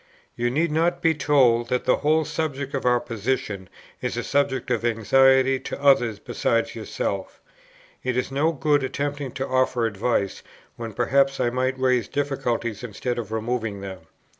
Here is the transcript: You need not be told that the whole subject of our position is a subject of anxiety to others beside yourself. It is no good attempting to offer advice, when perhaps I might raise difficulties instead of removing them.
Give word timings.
You 0.35 0.49
need 0.49 0.71
not 0.71 1.03
be 1.03 1.13
told 1.13 1.69
that 1.69 1.85
the 1.85 1.97
whole 1.97 2.25
subject 2.25 2.73
of 2.73 2.85
our 2.87 2.99
position 2.99 3.69
is 4.01 4.17
a 4.17 4.23
subject 4.23 4.71
of 4.71 4.83
anxiety 4.83 5.59
to 5.59 5.79
others 5.79 6.17
beside 6.17 6.73
yourself. 6.73 7.39
It 8.03 8.17
is 8.17 8.31
no 8.31 8.51
good 8.51 8.81
attempting 8.83 9.31
to 9.33 9.47
offer 9.47 9.85
advice, 9.85 10.41
when 10.75 10.93
perhaps 10.93 11.39
I 11.39 11.51
might 11.51 11.77
raise 11.77 12.07
difficulties 12.07 12.83
instead 12.83 13.19
of 13.19 13.31
removing 13.31 13.81
them. 13.81 14.07